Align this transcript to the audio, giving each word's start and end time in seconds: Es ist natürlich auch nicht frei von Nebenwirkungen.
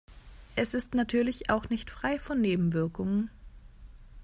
Es 0.55 0.73
ist 0.73 0.95
natürlich 0.95 1.51
auch 1.51 1.69
nicht 1.69 1.91
frei 1.91 2.17
von 2.17 2.41
Nebenwirkungen. 2.41 3.29